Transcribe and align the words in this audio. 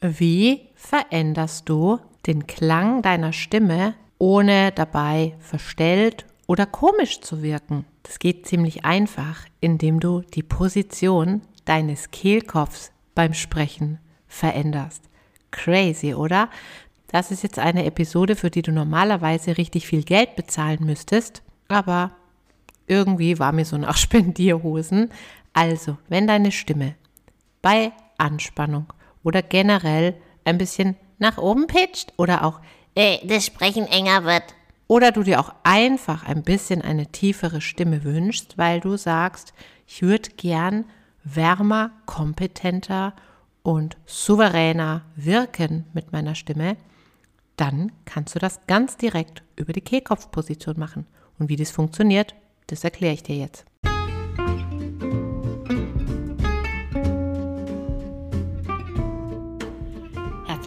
Wie 0.00 0.68
veränderst 0.76 1.68
du 1.68 1.98
den 2.26 2.46
Klang 2.46 3.02
deiner 3.02 3.32
Stimme, 3.32 3.94
ohne 4.18 4.70
dabei 4.70 5.34
verstellt 5.40 6.24
oder 6.46 6.66
komisch 6.66 7.20
zu 7.20 7.42
wirken? 7.42 7.84
Das 8.04 8.20
geht 8.20 8.46
ziemlich 8.46 8.84
einfach, 8.84 9.44
indem 9.60 9.98
du 9.98 10.20
die 10.20 10.44
Position 10.44 11.42
deines 11.64 12.12
Kehlkopfs 12.12 12.92
beim 13.16 13.34
Sprechen 13.34 13.98
veränderst. 14.28 15.02
Crazy, 15.50 16.14
oder? 16.14 16.48
Das 17.08 17.32
ist 17.32 17.42
jetzt 17.42 17.58
eine 17.58 17.84
Episode, 17.84 18.36
für 18.36 18.50
die 18.50 18.62
du 18.62 18.70
normalerweise 18.70 19.58
richtig 19.58 19.88
viel 19.88 20.04
Geld 20.04 20.36
bezahlen 20.36 20.84
müsstest, 20.84 21.42
aber 21.66 22.12
irgendwie 22.86 23.40
war 23.40 23.50
mir 23.50 23.64
so 23.64 23.76
nach 23.76 23.96
Spendierhosen. 23.98 25.10
Also, 25.54 25.98
wenn 26.08 26.28
deine 26.28 26.52
Stimme 26.52 26.94
bei 27.62 27.90
Anspannung 28.16 28.92
oder 29.22 29.42
generell 29.42 30.14
ein 30.44 30.58
bisschen 30.58 30.96
nach 31.18 31.38
oben 31.38 31.66
pitcht 31.66 32.12
oder 32.16 32.44
auch 32.44 32.60
äh, 32.94 33.18
das 33.26 33.46
Sprechen 33.46 33.86
enger 33.86 34.24
wird. 34.24 34.54
Oder 34.86 35.12
du 35.12 35.22
dir 35.22 35.38
auch 35.40 35.52
einfach 35.64 36.24
ein 36.24 36.42
bisschen 36.42 36.80
eine 36.80 37.06
tiefere 37.06 37.60
Stimme 37.60 38.04
wünschst, 38.04 38.56
weil 38.56 38.80
du 38.80 38.96
sagst, 38.96 39.52
ich 39.86 40.02
würde 40.02 40.30
gern 40.36 40.86
wärmer, 41.24 41.90
kompetenter 42.06 43.14
und 43.62 43.98
souveräner 44.06 45.02
wirken 45.14 45.84
mit 45.92 46.12
meiner 46.12 46.34
Stimme, 46.34 46.76
dann 47.56 47.92
kannst 48.06 48.34
du 48.34 48.38
das 48.38 48.66
ganz 48.66 48.96
direkt 48.96 49.42
über 49.56 49.72
die 49.72 49.82
Kehlkopfposition 49.82 50.78
machen. 50.78 51.06
Und 51.38 51.48
wie 51.48 51.56
das 51.56 51.70
funktioniert, 51.70 52.34
das 52.68 52.84
erkläre 52.84 53.14
ich 53.14 53.22
dir 53.22 53.36
jetzt. 53.36 53.66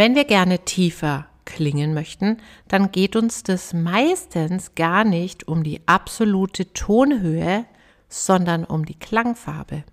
Wenn 0.00 0.14
wir 0.14 0.24
gerne 0.24 0.60
tiefer 0.60 1.26
klingen 1.44 1.92
möchten, 1.92 2.38
dann 2.68 2.90
geht 2.90 3.16
uns 3.16 3.42
das 3.42 3.74
meistens 3.74 4.74
gar 4.74 5.04
nicht 5.04 5.46
um 5.46 5.62
die 5.62 5.86
absolute 5.86 6.72
Tonhöhe, 6.72 7.66
sondern 8.08 8.64
um 8.64 8.86
die 8.86 8.98
Klangfarbe. 8.98 9.84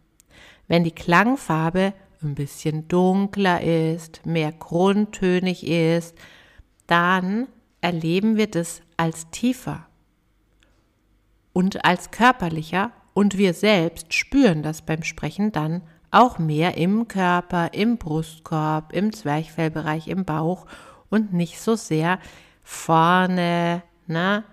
Wenn 0.69 0.85
die 0.85 0.95
Klangfarbe 0.95 1.93
ein 2.23 2.35
bisschen 2.35 2.87
dunkler 2.87 3.61
ist, 3.61 4.25
mehr 4.25 4.53
grundtönig 4.53 5.67
ist, 5.67 6.15
dann 6.85 7.49
erleben 7.81 8.37
wir 8.37 8.47
das 8.47 8.81
als 8.95 9.29
tiefer 9.31 9.87
und 11.51 11.83
als 11.83 12.11
körperlicher 12.11 12.93
und 13.13 13.37
wir 13.37 13.53
selbst 13.53 14.13
spüren 14.13 14.63
das 14.63 14.83
beim 14.83 15.03
Sprechen 15.03 15.51
dann 15.51 15.81
auch 16.11 16.39
mehr 16.39 16.77
im 16.77 17.07
Körper, 17.07 17.73
im 17.73 17.97
Brustkorb, 17.97 18.93
im 18.93 19.13
Zwerchfellbereich, 19.13 20.07
im 20.07 20.25
Bauch 20.25 20.65
und 21.09 21.33
nicht 21.33 21.59
so 21.59 21.75
sehr 21.75 22.19
vorne, 22.63 23.83
ne? 24.07 24.43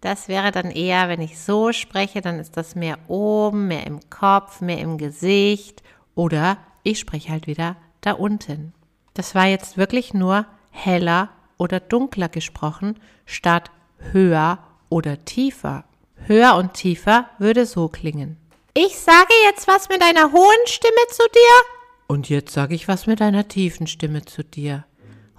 Das 0.00 0.28
wäre 0.28 0.52
dann 0.52 0.70
eher, 0.70 1.08
wenn 1.08 1.20
ich 1.20 1.40
so 1.40 1.72
spreche, 1.72 2.20
dann 2.20 2.38
ist 2.38 2.56
das 2.56 2.76
mehr 2.76 2.98
oben, 3.08 3.66
mehr 3.66 3.86
im 3.86 3.98
Kopf, 4.10 4.60
mehr 4.60 4.78
im 4.78 4.98
Gesicht 4.98 5.82
oder 6.14 6.58
ich 6.82 7.00
spreche 7.00 7.32
halt 7.32 7.46
wieder 7.46 7.76
da 8.02 8.12
unten. 8.12 8.72
Das 9.14 9.34
war 9.34 9.46
jetzt 9.46 9.76
wirklich 9.76 10.14
nur 10.14 10.46
heller 10.70 11.30
oder 11.56 11.80
dunkler 11.80 12.28
gesprochen, 12.28 12.98
statt 13.24 13.70
höher 14.12 14.58
oder 14.88 15.24
tiefer. 15.24 15.84
Höher 16.26 16.54
und 16.56 16.74
tiefer 16.74 17.26
würde 17.38 17.66
so 17.66 17.88
klingen. 17.88 18.36
Ich 18.78 18.98
sage 18.98 19.32
jetzt 19.44 19.66
was 19.68 19.88
mit 19.88 20.02
einer 20.02 20.32
hohen 20.32 20.66
Stimme 20.66 21.06
zu 21.10 21.22
dir. 21.32 22.08
Und 22.08 22.28
jetzt 22.28 22.52
sage 22.52 22.74
ich 22.74 22.88
was 22.88 23.06
mit 23.06 23.22
einer 23.22 23.48
tiefen 23.48 23.86
Stimme 23.86 24.26
zu 24.26 24.44
dir. 24.44 24.84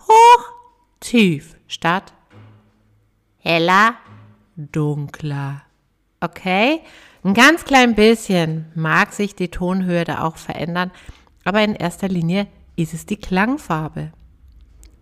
Hoch, 0.08 0.44
tief, 1.00 1.56
statt 1.68 2.14
heller, 3.38 3.94
dunkler. 4.56 5.62
Okay? 6.20 6.82
Ein 7.24 7.36
ganz 7.36 7.64
klein 7.64 7.94
bisschen 7.94 8.72
mag 8.74 9.14
sich 9.14 9.36
die 9.36 9.52
Tonhöhe 9.52 10.04
da 10.04 10.24
auch 10.24 10.38
verändern, 10.38 10.90
aber 11.44 11.62
in 11.62 11.76
erster 11.76 12.08
Linie 12.08 12.48
ist 12.76 12.96
es 12.96 13.06
die 13.06 13.18
Klangfarbe. 13.18 14.14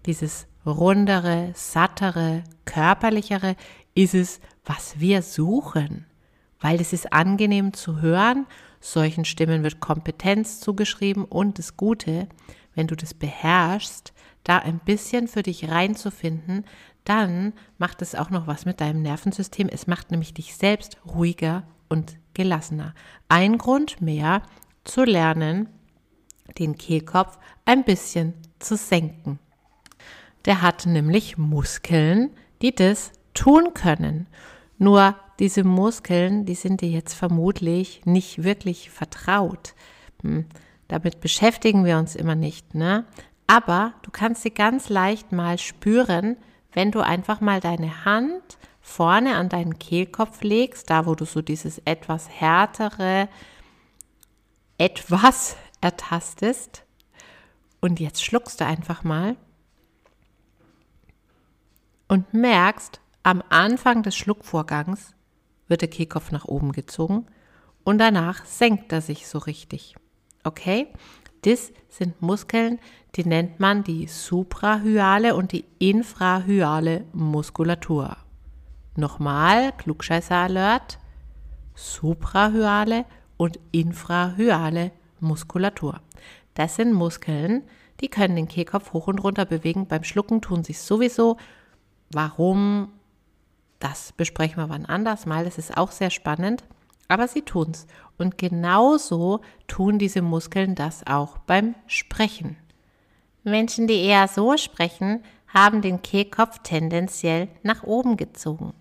Dieses 0.06 0.46
rundere, 0.66 1.52
sattere, 1.54 2.44
körperlichere 2.66 3.56
ist 3.94 4.14
es, 4.14 4.42
was 4.66 5.00
wir 5.00 5.22
suchen, 5.22 6.06
weil 6.60 6.80
es 6.82 6.94
ist 6.94 7.14
angenehm 7.14 7.74
zu 7.74 8.02
hören. 8.02 8.46
Solchen 8.80 9.26
Stimmen 9.26 9.64
wird 9.64 9.80
Kompetenz 9.80 10.60
zugeschrieben 10.60 11.26
und 11.26 11.60
das 11.60 11.78
Gute, 11.78 12.28
wenn 12.74 12.88
du 12.88 12.96
das 12.96 13.14
beherrschst, 13.14 14.14
da 14.44 14.60
ein 14.60 14.80
bisschen 14.80 15.28
für 15.28 15.42
dich 15.42 15.70
reinzufinden, 15.70 16.66
dann 17.04 17.54
macht 17.78 18.02
es 18.02 18.16
auch 18.16 18.30
noch 18.30 18.48
was 18.48 18.66
mit 18.66 18.82
deinem 18.82 19.02
Nervensystem. 19.02 19.70
Es 19.70 19.88
macht 19.88 20.12
nämlich 20.12 20.34
dich 20.34 20.56
selbst 20.56 20.98
ruhiger 21.06 21.64
und 21.90 22.18
gelassener. 22.34 22.94
Ein 23.30 23.58
Grund 23.58 24.02
mehr 24.02 24.42
zu 24.84 25.04
lernen, 25.04 25.70
den 26.60 26.78
Kehlkopf 26.78 27.38
ein 27.66 27.84
bisschen 27.84 28.34
zu 28.60 28.76
senken. 28.76 29.40
Der 30.46 30.62
hat 30.62 30.86
nämlich 30.86 31.38
Muskeln, 31.38 32.32
die 32.62 32.74
das 32.74 33.12
tun 33.34 33.74
können. 33.74 34.28
Nur 34.78 35.16
diese 35.40 35.64
Muskeln, 35.64 36.46
die 36.46 36.56
sind 36.56 36.82
dir 36.82 36.90
jetzt 36.90 37.14
vermutlich 37.14 38.06
nicht 38.06 38.44
wirklich 38.44 38.90
vertraut. 38.90 39.74
Hm, 40.22 40.46
damit 40.88 41.20
beschäftigen 41.20 41.86
wir 41.86 41.98
uns 41.98 42.16
immer 42.16 42.36
nicht, 42.36 42.76
ne? 42.76 43.06
Aber 43.48 43.94
du 44.02 44.12
kannst 44.12 44.42
sie 44.42 44.52
ganz 44.52 44.90
leicht 44.90 45.32
mal 45.32 45.58
spüren, 45.58 46.38
wenn 46.74 46.92
du 46.92 47.02
einfach 47.02 47.42
mal 47.42 47.60
deine 47.60 48.06
Hand 48.06 48.58
vorne 48.82 49.36
an 49.36 49.50
deinen 49.50 49.80
Kehlkopf 49.80 50.42
legst, 50.42 50.90
da 50.90 51.06
wo 51.06 51.16
du 51.16 51.26
so 51.26 51.42
dieses 51.42 51.80
etwas 51.86 52.30
härtere 52.30 53.28
etwas 54.78 55.56
ertastest. 55.82 56.84
Und 57.80 58.00
jetzt 58.00 58.24
schluckst 58.24 58.62
du 58.62 58.66
einfach 58.66 59.04
mal 59.04 59.36
und 62.08 62.34
merkst, 62.34 63.00
am 63.24 63.44
Anfang 63.50 64.04
des 64.04 64.16
Schluckvorgangs 64.16 65.15
wird 65.68 65.82
der 65.82 65.90
Kehlkopf 65.90 66.32
nach 66.32 66.46
oben 66.46 66.72
gezogen 66.72 67.26
und 67.84 67.98
danach 67.98 68.46
senkt 68.46 68.92
er 68.92 69.02
sich 69.02 69.28
so 69.28 69.38
richtig. 69.38 69.96
Okay? 70.44 70.88
Das 71.44 71.72
sind 71.90 72.22
Muskeln, 72.22 72.80
die 73.16 73.26
nennt 73.26 73.60
man 73.60 73.84
die 73.84 74.08
suprahyale 74.08 75.36
und 75.36 75.52
die 75.52 75.66
infrahyale 75.80 77.06
Muskulatur. 77.14 78.18
Nochmal, 78.96 79.72
Klugscheißer 79.74 80.36
Alert, 80.36 80.98
suprahyale 81.76 83.06
und 83.38 83.60
infrahyale 83.72 84.92
Muskulatur. 85.20 86.02
Das 86.56 86.76
sind 86.78 86.94
Muskeln, 86.94 87.64
die 88.02 88.08
können 88.08 88.36
den 88.36 88.48
Kehlkopf 88.48 88.94
hoch 88.94 89.08
und 89.08 89.20
runter 89.20 89.46
bewegen. 89.46 89.88
Beim 89.88 90.04
Schlucken 90.04 90.42
tun 90.42 90.64
sie 90.64 90.74
es 90.74 90.88
sowieso. 90.88 91.38
Warum? 92.12 92.90
Das 93.86 94.14
besprechen 94.14 94.58
wir 94.58 94.70
wann 94.70 94.88
anders 94.88 95.28
mal. 95.28 95.46
Das 95.46 95.60
ist 95.60 95.78
auch 95.78 95.92
sehr 95.92 96.10
spannend. 96.10 96.64
Aber 97.08 97.28
sie 97.28 97.44
tun 97.44 97.70
es. 97.70 97.86
Und 98.18 98.40
genauso 98.40 99.42
tun 99.68 100.00
diese 100.00 100.24
Muskeln 100.24 100.74
das 100.74 101.06
auch 101.06 101.38
beim 101.38 101.76
Sprechen. 101.86 102.58
Menschen, 103.44 103.86
die 103.86 104.02
eher 104.02 104.28
so 104.28 104.58
sprechen, 104.58 105.22
haben 105.46 105.84
den 105.84 106.02
Kehlkopf 106.02 106.62
tendenziell 106.64 107.48
nach 107.62 107.84
oben 107.84 108.18
gezogen. 108.18 108.74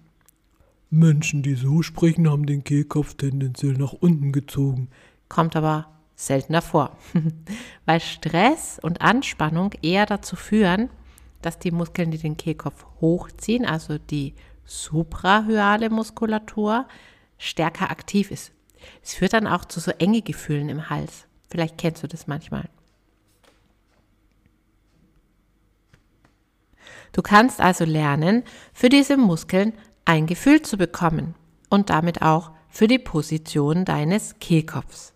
Menschen, 0.88 1.42
die 1.42 1.54
so 1.54 1.82
sprechen, 1.82 2.26
haben 2.26 2.46
den 2.46 2.64
Kehlkopf 2.64 3.12
tendenziell 3.12 3.74
nach 3.74 3.92
unten 3.92 4.32
gezogen. 4.32 4.88
Kommt 5.28 5.54
aber 5.54 5.86
seltener 6.14 6.62
vor, 6.62 6.96
weil 7.84 8.00
Stress 8.00 8.78
und 8.82 9.02
Anspannung 9.02 9.74
eher 9.82 10.06
dazu 10.06 10.34
führen, 10.34 10.88
dass 11.42 11.58
die 11.58 11.72
Muskeln, 11.72 12.10
die 12.10 12.16
den 12.16 12.38
Kehlkopf 12.38 12.86
hochziehen, 13.02 13.66
also 13.66 13.98
die 13.98 14.32
suprahyale 14.64 15.90
Muskulatur 15.90 16.86
stärker 17.38 17.90
aktiv 17.90 18.30
ist. 18.30 18.52
Es 19.02 19.14
führt 19.14 19.32
dann 19.32 19.46
auch 19.46 19.64
zu 19.64 19.80
so 19.80 19.90
enge 19.92 20.22
Gefühlen 20.22 20.68
im 20.68 20.90
Hals. 20.90 21.26
Vielleicht 21.50 21.78
kennst 21.78 22.02
du 22.02 22.08
das 22.08 22.26
manchmal. 22.26 22.68
Du 27.12 27.22
kannst 27.22 27.60
also 27.60 27.84
lernen, 27.84 28.42
für 28.72 28.88
diese 28.88 29.16
Muskeln 29.16 29.72
ein 30.04 30.26
Gefühl 30.26 30.62
zu 30.62 30.76
bekommen 30.76 31.34
und 31.70 31.90
damit 31.90 32.22
auch 32.22 32.50
für 32.68 32.88
die 32.88 32.98
Position 32.98 33.84
deines 33.84 34.38
Kehlkopfs. 34.40 35.14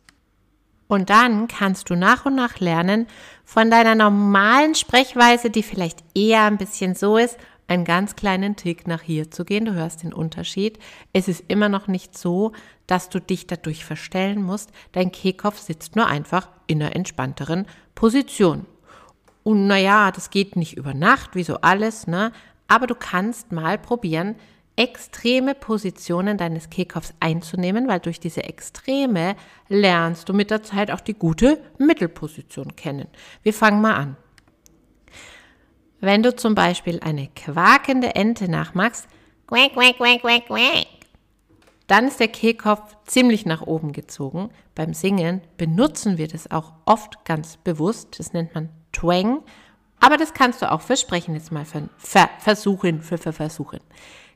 Und 0.87 1.11
dann 1.11 1.49
kannst 1.49 1.91
du 1.91 1.97
nach 1.97 2.25
und 2.25 2.35
nach 2.35 2.61
lernen, 2.61 3.09
von 3.45 3.71
deiner 3.71 3.95
normalen 3.95 4.75
Sprechweise, 4.75 5.51
die 5.51 5.63
vielleicht 5.63 6.03
eher 6.15 6.45
ein 6.45 6.57
bisschen 6.57 6.95
so 6.95 7.17
ist, 7.19 7.37
einen 7.69 7.85
ganz 7.85 8.17
kleinen 8.17 8.57
Tick 8.57 8.89
nach 8.89 9.03
hier 9.03 9.31
zu 9.31 9.45
gehen. 9.45 9.67
Du 9.67 9.75
hörst 9.75 10.03
den 10.03 10.13
Unterschied. 10.13 10.79
Es 11.13 11.29
ist 11.29 11.45
immer 11.49 11.69
noch 11.69 11.87
nicht 11.87 12.17
so, 12.17 12.53
dass 12.87 13.11
du 13.11 13.21
dich 13.21 13.47
dadurch 13.47 13.85
verstellen 13.85 14.43
musst. 14.43 14.73
Dein 14.93 15.13
Kehlkopf 15.13 15.61
sitzt 15.61 15.95
nur 15.95 16.07
einfach 16.07 16.49
in 16.67 16.83
einer 16.83 16.97
entspannteren 16.97 17.67
Position. 17.95 18.67
Und 19.45 19.67
naja, 19.67 20.11
das 20.11 20.31
geht 20.31 20.57
nicht 20.57 20.77
über 20.77 20.95
Nacht, 20.95 21.35
wie 21.35 21.45
so 21.45 21.57
alles, 21.61 22.07
ne? 22.07 22.33
Aber 22.67 22.87
du 22.87 22.95
kannst 22.95 23.53
mal 23.53 23.79
probieren, 23.79 24.35
extreme 24.77 25.55
Positionen 25.55 26.39
deines 26.39 26.71
Kehlkopfs 26.71 27.15
einzunehmen, 27.19 27.89
weil 27.89 27.99
durch 27.99 28.21
diese 28.21 28.45
Extreme 28.45 29.35
lernst 29.69 30.29
du 30.29 30.35
mit 30.35 30.51
der 30.51 30.63
Zeit 30.63 30.91
auch 30.91 31.01
die 31.01 31.15
gute 31.15 31.61
Mittelposition 31.79 32.77
kennen. 32.77 33.09
Wir 33.43 33.53
fangen 33.53 33.81
mal 33.81 33.95
an. 33.95 34.17
Wenn 36.01 36.23
du 36.23 36.35
zum 36.35 36.55
Beispiel 36.55 37.01
eine 37.01 37.29
quakende 37.29 38.15
Ente 38.15 38.49
nachmachst, 38.49 39.09
quack, 39.47 39.73
quack, 39.73 39.97
quack, 39.97 40.21
quack, 40.21 40.47
quack, 40.47 40.87
dann 41.89 42.07
ist 42.07 42.21
der 42.21 42.29
Kehlkopf 42.29 42.97
ziemlich 43.07 43.47
nach 43.47 43.63
oben 43.63 43.93
gezogen. 43.93 44.51
Beim 44.75 44.93
Singen 44.93 45.41
benutzen 45.57 46.19
wir 46.19 46.29
das 46.29 46.51
auch 46.51 46.73
oft 46.85 47.25
ganz 47.25 47.57
bewusst. 47.57 48.19
Das 48.19 48.33
nennt 48.35 48.55
man 48.55 48.69
Twang. 48.93 49.43
Aber 49.99 50.19
das 50.19 50.35
kannst 50.35 50.63
du 50.63 50.71
auch 50.71 50.83
für 50.83 50.97
Sprechen 50.97 51.35
jetzt 51.35 51.51
mal 51.51 51.65
ver 51.65 51.89
ver 51.97 52.29
versuchen, 52.39 53.03
für, 53.03 53.19
für 53.19 53.33
versuchen. 53.33 53.81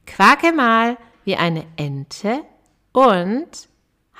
Quake 0.07 0.53
mal 0.53 0.97
wie 1.25 1.37
eine 1.37 1.67
Ente 1.77 2.41
und 2.93 3.69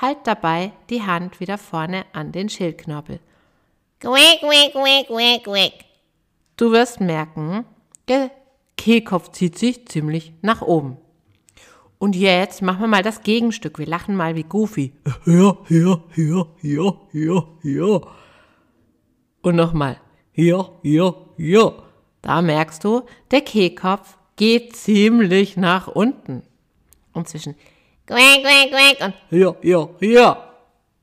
halt 0.01 0.19
dabei 0.25 0.73
die 0.91 1.03
Hand 1.03 1.41
wieder 1.41 1.59
vorne 1.59 2.05
an 2.13 2.33
den 2.33 2.49
Schildknorpel. 2.49 3.19
Quack, 3.99 4.41
quack, 4.41 4.73
quack, 4.73 5.07
quack, 5.07 5.45
quack. 5.45 5.92
Du 6.57 6.71
wirst 6.73 7.01
merken, 7.01 7.65
der 8.09 8.31
Kehlkopf 8.77 9.31
zieht 9.33 9.59
sich 9.59 9.87
ziemlich 9.87 10.33
nach 10.43 10.63
oben. 10.63 10.97
Und 11.99 12.17
jetzt 12.17 12.63
machen 12.63 12.81
wir 12.81 12.89
mal 12.89 13.03
das 13.03 13.23
Gegenstück. 13.23 13.79
Wir 13.79 13.87
lachen 13.87 14.17
mal 14.17 14.35
wie 14.35 14.43
Goofy. 14.43 14.93
Ja, 15.25 15.57
ja, 15.69 16.03
ja, 16.17 16.47
ja, 16.63 16.95
ja, 17.13 17.45
ja. 17.63 18.01
Und 19.43 19.57
nochmal. 19.57 19.99
Ja, 20.35 20.69
ja, 20.83 21.15
ja. 21.37 21.73
Da 22.23 22.43
merkst 22.43 22.83
du, 22.85 23.03
der 23.31 23.41
Kehlkopf 23.43 24.17
geht 24.37 24.75
ziemlich 24.77 25.57
nach 25.57 25.89
unten. 25.89 26.43
Und 27.13 27.29
zwischen 27.29 27.55
Quack, 28.07 28.43
quack, 28.43 28.71
quack 28.71 29.15
und 29.31 29.39
Ja, 29.39 29.55
ja, 29.63 29.89
ja. 30.01 30.53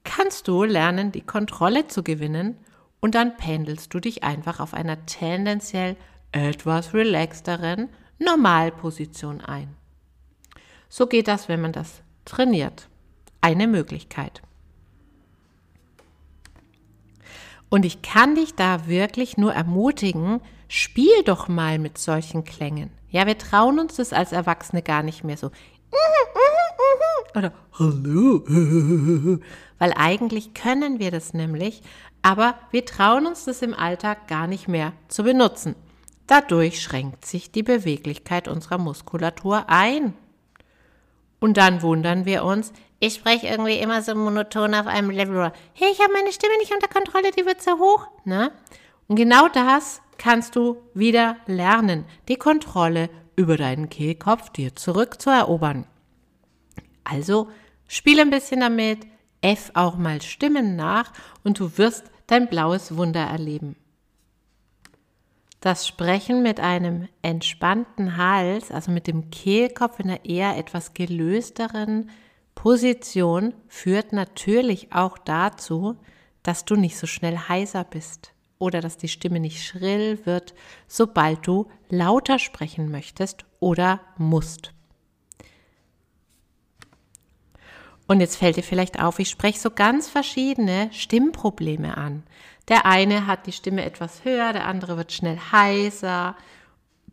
kannst 0.03 0.47
du 0.47 0.63
lernen, 0.63 1.11
die 1.11 1.21
Kontrolle 1.21 1.87
zu 1.87 2.03
gewinnen 2.03 2.57
und 2.99 3.15
dann 3.15 3.37
pendelst 3.37 3.93
du 3.93 3.99
dich 3.99 4.23
einfach 4.23 4.59
auf 4.59 4.73
einer 4.73 5.05
tendenziell 5.05 5.95
etwas 6.31 6.93
relaxteren 6.93 7.89
Normalposition 8.19 9.41
ein. 9.41 9.75
So 10.89 11.07
geht 11.07 11.27
das, 11.27 11.47
wenn 11.47 11.61
man 11.61 11.71
das 11.71 12.01
trainiert. 12.25 12.89
Eine 13.41 13.67
Möglichkeit. 13.67 14.41
Und 17.69 17.85
ich 17.85 18.01
kann 18.01 18.35
dich 18.35 18.55
da 18.55 18.87
wirklich 18.87 19.37
nur 19.37 19.53
ermutigen, 19.53 20.41
spiel 20.67 21.23
doch 21.23 21.47
mal 21.47 21.77
mit 21.79 21.97
solchen 21.97 22.43
Klängen. 22.43 22.91
Ja, 23.09 23.27
wir 23.27 23.37
trauen 23.37 23.79
uns 23.79 23.95
das 23.95 24.11
als 24.11 24.31
Erwachsene 24.31 24.81
gar 24.81 25.03
nicht 25.03 25.23
mehr 25.23 25.37
so. 25.37 25.51
Oder 27.35 27.53
Hallo. 27.77 28.43
weil 29.77 29.93
eigentlich 29.95 30.53
können 30.53 30.99
wir 30.99 31.11
das 31.11 31.33
nämlich, 31.33 31.81
aber 32.21 32.55
wir 32.71 32.85
trauen 32.85 33.27
uns 33.27 33.45
das 33.45 33.61
im 33.61 33.73
Alltag 33.73 34.27
gar 34.27 34.47
nicht 34.47 34.67
mehr 34.67 34.93
zu 35.07 35.23
benutzen. 35.23 35.75
Dadurch 36.27 36.81
schränkt 36.81 37.25
sich 37.25 37.51
die 37.51 37.63
Beweglichkeit 37.63 38.47
unserer 38.47 38.77
Muskulatur 38.77 39.65
ein. 39.67 40.13
Und 41.39 41.57
dann 41.57 41.81
wundern 41.81 42.25
wir 42.25 42.43
uns, 42.43 42.73
ich 42.99 43.15
spreche 43.15 43.47
irgendwie 43.47 43.79
immer 43.79 44.01
so 44.01 44.13
monoton 44.13 44.75
auf 44.75 44.85
einem 44.85 45.09
Level. 45.09 45.51
Hey, 45.73 45.87
ich 45.91 45.99
habe 46.01 46.13
meine 46.13 46.33
Stimme 46.33 46.57
nicht 46.59 46.73
unter 46.73 46.87
Kontrolle, 46.87 47.31
die 47.31 47.45
wird 47.45 47.61
so 47.61 47.79
hoch. 47.79 48.07
ne? 48.25 48.51
Und 49.07 49.15
genau 49.15 49.47
das 49.47 50.01
kannst 50.17 50.55
du 50.55 50.77
wieder 50.93 51.37
lernen, 51.47 52.05
die 52.27 52.35
Kontrolle 52.35 53.09
über 53.35 53.55
deinen 53.55 53.89
Kehlkopf 53.89 54.49
dir 54.49 54.75
zurückzuerobern. 54.75 55.87
Also 57.09 57.49
spiel 57.87 58.19
ein 58.19 58.29
bisschen 58.29 58.59
damit, 58.59 58.99
F 59.41 59.71
auch 59.73 59.97
mal 59.97 60.21
Stimmen 60.21 60.75
nach 60.75 61.11
und 61.43 61.59
du 61.59 61.77
wirst 61.77 62.03
dein 62.27 62.47
blaues 62.47 62.95
Wunder 62.95 63.21
erleben. 63.21 63.75
Das 65.61 65.87
Sprechen 65.87 66.41
mit 66.41 66.59
einem 66.59 67.07
entspannten 67.21 68.15
Hals, 68.15 68.71
also 68.71 68.91
mit 68.91 69.07
dem 69.07 69.29
Kehlkopf 69.29 69.99
in 69.99 70.09
einer 70.09 70.23
eher 70.23 70.57
etwas 70.57 70.93
gelösteren 70.93 72.09
Position, 72.55 73.53
führt 73.67 74.13
natürlich 74.13 74.93
auch 74.93 75.17
dazu, 75.17 75.97
dass 76.43 76.63
du 76.63 76.75
nicht 76.75 76.97
so 76.97 77.07
schnell 77.07 77.37
heiser 77.37 77.83
bist 77.83 78.33
oder 78.57 78.79
dass 78.81 78.97
die 78.97 79.09
Stimme 79.09 79.39
nicht 79.39 79.65
schrill 79.65 80.25
wird, 80.25 80.53
sobald 80.87 81.45
du 81.47 81.67
lauter 81.89 82.39
sprechen 82.39 82.89
möchtest 82.89 83.45
oder 83.59 84.01
musst. 84.17 84.73
Und 88.09 88.21
jetzt 88.21 88.37
fällt 88.37 88.57
dir 88.57 88.63
vielleicht 88.63 88.99
auf, 88.99 89.19
ich 89.19 89.29
spreche 89.29 89.59
so 89.59 89.69
ganz 89.69 90.09
verschiedene 90.09 90.89
Stimmprobleme 90.91 91.95
an. 91.95 92.23
Der 92.67 92.87
eine 92.87 93.27
hat 93.27 93.45
die 93.45 93.51
Stimme 93.51 93.85
etwas 93.85 94.25
höher, 94.25 94.51
der 94.51 94.65
andere 94.65 94.97
wird 94.97 95.11
schnell 95.11 95.37
heiser. 95.51 96.35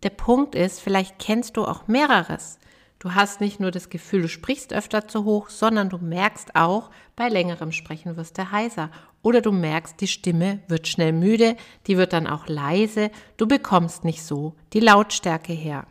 Der 0.03 0.09
Punkt 0.09 0.55
ist, 0.55 0.81
vielleicht 0.81 1.19
kennst 1.19 1.59
du 1.59 1.67
auch 1.67 1.87
mehreres. 1.87 2.59
Du 2.99 3.15
hast 3.15 3.43
nicht 3.43 3.61
nur 3.61 3.71
das 3.71 3.91
Gefühl, 3.91 4.23
du 4.23 4.29
sprichst 4.31 4.73
öfter 4.73 5.07
zu 5.07 5.25
hoch, 5.25 5.51
sondern 5.51 5.91
du 5.91 5.99
merkst 5.99 6.57
auch, 6.57 6.91
bei 7.15 7.29
längerem 7.29 7.73
Sprechen 7.73 8.17
wirst 8.17 8.39
du 8.39 8.51
heiser. 8.51 8.91
Oder 9.21 9.43
du 9.43 9.53
merkst, 9.53 10.01
die 10.01 10.09
Stimme 10.09 10.61
wird 10.67 10.89
schnell 10.89 11.13
müde, 11.13 11.57
die 11.89 11.99
wird 11.99 12.15
dann 12.15 12.27
auch 12.27 12.49
leise, 12.49 13.11
du 13.37 13.47
bekommst 13.47 14.03
nicht 14.05 14.23
so 14.23 14.55
die 14.73 14.81
Lautstärke 14.81 15.53
her. 15.53 15.87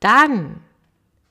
Dann 0.00 0.62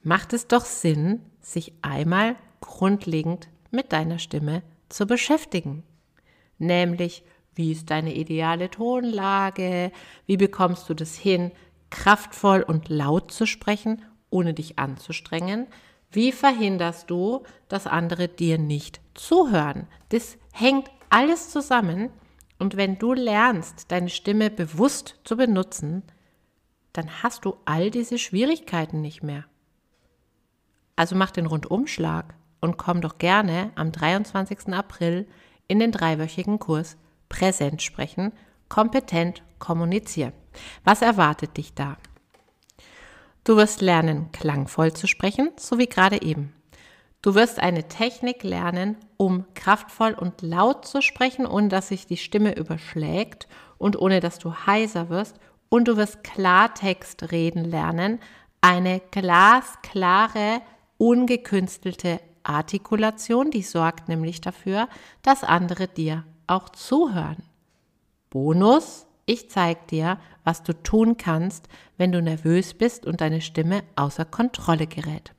macht 0.03 0.34
es 0.34 0.46
doch 0.46 0.65
Sinn, 0.65 1.20
sich 1.44 1.74
einmal 1.82 2.36
grundlegend 2.62 3.50
mit 3.70 3.92
deiner 3.92 4.18
Stimme 4.18 4.64
zu 4.90 5.06
beschäftigen. 5.06 5.84
Nämlich, 6.58 7.24
wie 7.56 7.72
ist 7.72 7.92
deine 7.92 8.16
ideale 8.16 8.70
Tonlage? 8.70 9.92
Wie 10.26 10.38
bekommst 10.38 10.90
du 10.90 10.94
das 10.94 11.16
hin, 11.16 11.52
kraftvoll 11.90 12.64
und 12.64 12.90
laut 12.90 13.32
zu 13.32 13.46
sprechen, 13.46 14.02
ohne 14.30 14.54
dich 14.54 14.80
anzustrengen? 14.80 15.68
Wie 16.12 16.32
verhinderst 16.32 17.10
du, 17.10 17.44
dass 17.68 17.88
andere 17.88 18.28
dir 18.28 18.58
nicht 18.58 19.02
zuhören? 19.14 19.88
Das 20.10 20.38
hängt 20.52 20.90
alles 21.10 21.50
zusammen. 21.50 22.10
Und 22.60 22.78
wenn 22.78 22.98
du 22.98 23.14
lernst, 23.14 23.92
deine 23.92 24.10
Stimme 24.10 24.50
bewusst 24.50 25.20
zu 25.24 25.36
benutzen, 25.36 26.04
dann 26.94 27.24
hast 27.24 27.46
du 27.46 27.58
all 27.66 27.90
diese 27.90 28.20
Schwierigkeiten 28.20 29.02
nicht 29.02 29.24
mehr. 29.24 29.46
Also 30.96 31.16
mach 31.16 31.32
den 31.32 31.46
Rundumschlag 31.46 32.36
und 32.62 32.78
komm 32.78 33.02
doch 33.02 33.18
gerne 33.18 33.72
am 33.76 33.92
23. 33.92 34.74
April 34.74 35.28
in 35.68 35.80
den 35.80 35.92
dreiwöchigen 35.92 36.60
Kurs 36.60 36.98
Präsent 37.30 37.82
sprechen, 37.82 38.32
kompetent 38.70 39.42
kommunizieren. 39.60 40.34
Was 40.84 41.02
erwartet 41.02 41.58
dich 41.58 41.74
da? 41.74 41.98
Du 43.44 43.58
wirst 43.58 43.82
lernen, 43.82 44.32
klangvoll 44.32 44.94
zu 44.94 45.08
sprechen, 45.08 45.52
so 45.58 45.78
wie 45.78 45.88
gerade 45.88 46.22
eben. 46.22 46.54
Du 47.22 47.36
wirst 47.36 47.60
eine 47.60 47.88
Technik 47.88 48.44
lernen, 48.44 48.98
um 49.18 49.46
kraftvoll 49.54 50.14
und 50.14 50.42
laut 50.42 50.86
zu 50.86 51.02
sprechen, 51.02 51.46
ohne 51.46 51.70
dass 51.70 51.88
sich 51.88 52.06
die 52.06 52.18
Stimme 52.18 52.56
überschlägt 52.56 53.48
und 53.78 53.98
ohne 54.00 54.20
dass 54.20 54.40
du 54.40 54.54
heiser 54.54 55.10
wirst. 55.10 55.40
Und 55.70 55.88
du 55.88 55.98
wirst 55.98 56.24
Klartext 56.24 57.32
reden 57.32 57.66
lernen, 57.66 58.20
eine 58.62 59.02
glasklare, 59.12 60.62
ungekünstelte 61.03 62.22
Artikulation, 62.43 63.51
die 63.51 63.62
sorgt 63.62 64.07
nämlich 64.07 64.39
dafür, 64.39 64.88
dass 65.22 65.43
andere 65.43 65.89
dir 65.89 66.24
auch 66.48 66.69
zuhören. 66.69 67.43
Bonus, 68.29 69.05
ich 69.25 69.50
zeige 69.50 69.81
dir, 69.89 70.17
was 70.45 70.63
du 70.63 70.72
tun 70.72 71.17
kannst, 71.17 71.67
wenn 71.98 72.13
du 72.13 72.22
nervös 72.22 72.74
bist 72.74 73.05
und 73.05 73.19
deine 73.19 73.41
Stimme 73.41 73.83
außer 73.98 74.24
Kontrolle 74.24 74.88
gerät. 74.88 75.33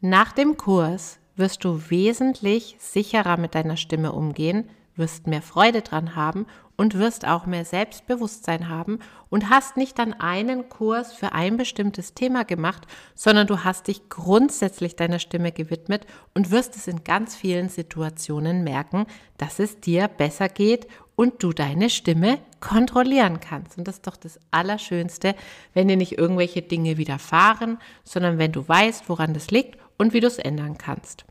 Nach 0.00 0.30
dem 0.30 0.56
Kurs 0.56 1.18
wirst 1.38 1.64
du 1.64 1.90
wesentlich 1.90 2.76
sicherer 2.78 3.36
mit 3.36 3.54
deiner 3.54 3.76
Stimme 3.76 4.12
umgehen, 4.12 4.68
wirst 4.96 5.26
mehr 5.26 5.42
Freude 5.42 5.82
dran 5.82 6.16
haben 6.16 6.46
und 6.76 6.94
wirst 6.94 7.26
auch 7.26 7.44
mehr 7.44 7.64
Selbstbewusstsein 7.64 8.68
haben 8.68 9.00
und 9.30 9.50
hast 9.50 9.76
nicht 9.76 9.98
dann 9.98 10.14
einen 10.14 10.68
Kurs 10.68 11.12
für 11.12 11.32
ein 11.32 11.56
bestimmtes 11.56 12.14
Thema 12.14 12.44
gemacht, 12.44 12.86
sondern 13.14 13.46
du 13.46 13.64
hast 13.64 13.88
dich 13.88 14.08
grundsätzlich 14.08 14.94
deiner 14.94 15.18
Stimme 15.18 15.52
gewidmet 15.52 16.06
und 16.34 16.50
wirst 16.50 16.76
es 16.76 16.86
in 16.86 17.02
ganz 17.02 17.34
vielen 17.34 17.68
Situationen 17.68 18.62
merken, 18.62 19.06
dass 19.38 19.58
es 19.58 19.80
dir 19.80 20.08
besser 20.08 20.48
geht 20.48 20.86
und 21.16 21.42
du 21.42 21.52
deine 21.52 21.90
Stimme 21.90 22.38
kontrollieren 22.60 23.40
kannst. 23.40 23.76
Und 23.76 23.88
das 23.88 23.96
ist 23.96 24.06
doch 24.06 24.16
das 24.16 24.38
Allerschönste, 24.52 25.34
wenn 25.74 25.88
dir 25.88 25.96
nicht 25.96 26.16
irgendwelche 26.16 26.62
Dinge 26.62 26.96
widerfahren, 26.96 27.78
sondern 28.04 28.38
wenn 28.38 28.52
du 28.52 28.66
weißt, 28.66 29.08
woran 29.08 29.34
das 29.34 29.50
liegt 29.50 29.78
und 29.98 30.12
wie 30.14 30.20
du 30.20 30.26
es 30.26 30.38
ändern 30.38 30.78
kannst. 30.78 31.24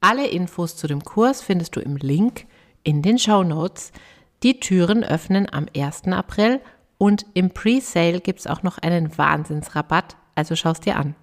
Alle 0.00 0.28
Infos 0.28 0.76
zu 0.76 0.86
dem 0.86 1.02
Kurs 1.02 1.42
findest 1.42 1.74
du 1.74 1.80
im 1.80 1.96
Link 1.96 2.46
in 2.84 3.02
den 3.02 3.18
Show 3.18 3.42
Notes. 3.42 3.92
Die 4.44 4.60
Türen 4.60 5.02
öffnen 5.02 5.52
am 5.52 5.66
1. 5.76 6.04
April 6.08 6.60
und 6.98 7.26
im 7.34 7.50
Pre-Sale 7.50 8.20
gibt 8.20 8.40
es 8.40 8.46
auch 8.46 8.62
noch 8.62 8.78
einen 8.78 9.18
Wahnsinnsrabatt, 9.18 10.16
also 10.36 10.54
schau 10.54 10.70
es 10.70 10.80
dir 10.80 10.96
an. 10.96 11.16